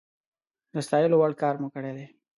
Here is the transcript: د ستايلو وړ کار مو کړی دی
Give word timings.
د 0.73 0.75
ستايلو 0.87 1.15
وړ 1.19 1.31
کار 1.41 1.55
مو 1.61 1.67
کړی 1.75 1.91
دی 1.97 2.05